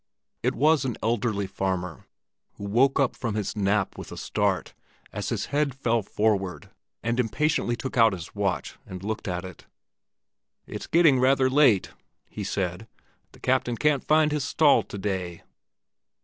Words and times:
It 0.41 0.55
was 0.55 0.83
an 0.83 0.97
elderly 1.03 1.45
farmer, 1.45 2.07
who 2.53 2.63
woke 2.63 3.15
from 3.15 3.35
his 3.35 3.55
nap 3.55 3.99
with 3.99 4.11
a 4.11 4.17
start, 4.17 4.73
as 5.13 5.29
his 5.29 5.45
head 5.53 5.75
fell 5.75 6.01
forward, 6.01 6.71
and 7.03 7.19
impatiently 7.19 7.75
took 7.75 7.97
out 7.97 8.13
his 8.13 8.33
watch 8.33 8.79
and 8.87 9.03
looked 9.03 9.27
at 9.27 9.45
it. 9.45 9.67
"It's 10.65 10.87
getting 10.87 11.19
rather 11.19 11.51
late," 11.51 11.91
he 12.27 12.43
said. 12.43 12.87
"The 13.33 13.39
captain 13.39 13.77
can't 13.77 14.03
find 14.03 14.31
his 14.31 14.43
stall 14.43 14.81
to 14.81 14.97
day." 14.97 15.43